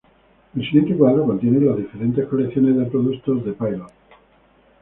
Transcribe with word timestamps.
El 0.55 0.63
siguiente 0.63 0.97
cuadro 0.97 1.25
contiene 1.27 1.59
las 1.63 1.77
diferentes 1.77 2.25
colecciones 2.27 2.75
de 2.75 2.85
productos 2.85 3.45
de 3.45 3.53
Pilot. 3.53 3.93